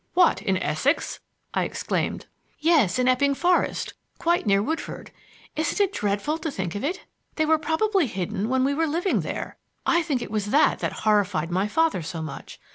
[0.15, 0.41] "What!
[0.41, 1.19] in Essex?"
[1.53, 2.25] I exclaimed.
[2.57, 5.11] "Yes, in Epping Forest, quite near Woodford.
[5.55, 7.05] Isn't it dreadful to think of it?
[7.35, 9.57] They were probably hidden when we were living there.
[9.85, 12.59] I think it was that that horrified my father so much.